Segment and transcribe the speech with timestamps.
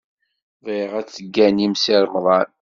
[0.63, 2.47] Bɣiɣ ad tegganim Si Remḍan.